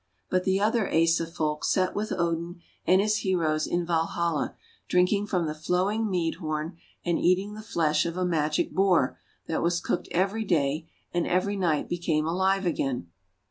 But 0.31 0.45
the 0.45 0.59
other 0.59 0.91
Asa 0.91 1.27
Folk 1.27 1.63
sat 1.63 1.93
with 1.95 2.11
Odin 2.11 2.59
and 2.87 2.99
his 2.99 3.17
heroes 3.17 3.67
in 3.67 3.85
Valhalla, 3.85 4.55
drinking 4.87 5.27
from 5.27 5.45
the 5.45 5.53
flowing 5.53 6.09
mead 6.09 6.37
horn, 6.37 6.75
and 7.05 7.19
eating 7.19 7.53
the 7.53 7.61
flesh 7.61 8.03
of 8.07 8.17
a 8.17 8.25
Magic 8.25 8.73
Boar 8.73 9.19
that 9.45 9.61
was 9.61 9.79
cooked 9.79 10.07
every 10.09 10.43
day, 10.43 10.89
and 11.13 11.27
every 11.27 11.55
night 11.55 11.87
be 11.87 11.99
came 11.99 12.25
alive 12.25 12.65
again. 12.65 13.11